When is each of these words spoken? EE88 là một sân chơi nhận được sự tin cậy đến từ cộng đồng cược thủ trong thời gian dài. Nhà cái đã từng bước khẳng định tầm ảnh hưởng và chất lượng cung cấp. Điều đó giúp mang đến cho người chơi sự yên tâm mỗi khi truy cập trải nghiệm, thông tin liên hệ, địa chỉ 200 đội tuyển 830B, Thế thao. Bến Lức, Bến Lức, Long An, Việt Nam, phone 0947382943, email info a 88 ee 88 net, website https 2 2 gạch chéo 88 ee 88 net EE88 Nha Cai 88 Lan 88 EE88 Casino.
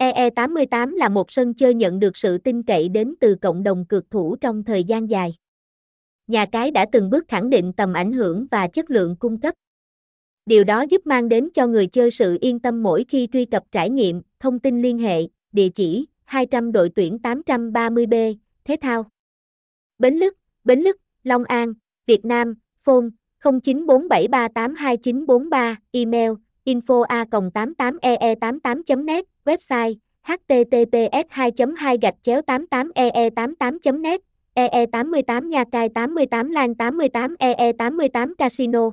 EE88 0.00 0.96
là 0.96 1.08
một 1.08 1.30
sân 1.30 1.54
chơi 1.54 1.74
nhận 1.74 1.98
được 1.98 2.16
sự 2.16 2.38
tin 2.38 2.62
cậy 2.62 2.88
đến 2.88 3.14
từ 3.20 3.34
cộng 3.34 3.62
đồng 3.62 3.84
cược 3.84 4.10
thủ 4.10 4.36
trong 4.36 4.64
thời 4.64 4.84
gian 4.84 5.10
dài. 5.10 5.34
Nhà 6.26 6.46
cái 6.46 6.70
đã 6.70 6.86
từng 6.92 7.10
bước 7.10 7.24
khẳng 7.28 7.50
định 7.50 7.72
tầm 7.72 7.92
ảnh 7.92 8.12
hưởng 8.12 8.46
và 8.50 8.68
chất 8.68 8.90
lượng 8.90 9.16
cung 9.16 9.40
cấp. 9.40 9.54
Điều 10.46 10.64
đó 10.64 10.84
giúp 10.90 11.06
mang 11.06 11.28
đến 11.28 11.48
cho 11.54 11.66
người 11.66 11.86
chơi 11.86 12.10
sự 12.10 12.38
yên 12.40 12.60
tâm 12.60 12.82
mỗi 12.82 13.04
khi 13.08 13.28
truy 13.32 13.44
cập 13.44 13.62
trải 13.72 13.90
nghiệm, 13.90 14.22
thông 14.40 14.58
tin 14.58 14.82
liên 14.82 14.98
hệ, 14.98 15.22
địa 15.52 15.68
chỉ 15.68 16.06
200 16.24 16.72
đội 16.72 16.90
tuyển 16.94 17.18
830B, 17.22 18.34
Thế 18.64 18.76
thao. 18.80 19.06
Bến 19.98 20.14
Lức, 20.14 20.36
Bến 20.64 20.80
Lức, 20.80 20.96
Long 21.22 21.44
An, 21.44 21.74
Việt 22.06 22.24
Nam, 22.24 22.54
phone 22.78 23.06
0947382943, 23.42 25.76
email 25.92 26.30
info 26.72 26.96
a 27.08 27.20
88 27.24 27.98
ee 28.10 28.16
88 28.34 29.04
net, 29.08 29.24
website 29.48 29.94
https 30.28 31.24
2 31.36 31.54
2 31.56 31.96
gạch 32.02 32.18
chéo 32.24 32.40
88 32.46 32.86
ee 32.94 33.10
88 33.14 34.00
net 34.06 34.20
EE88 34.56 35.42
Nha 35.50 35.64
Cai 35.72 35.88
88 35.88 36.50
Lan 36.56 36.74
88 36.74 37.36
EE88 37.38 38.28
Casino. 38.38 38.92